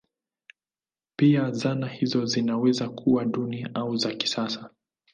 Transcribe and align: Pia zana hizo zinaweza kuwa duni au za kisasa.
Pia 1.15 1.51
zana 1.51 1.87
hizo 1.87 2.25
zinaweza 2.25 2.89
kuwa 2.89 3.25
duni 3.25 3.67
au 3.73 3.95
za 3.97 4.13
kisasa. 4.15 4.69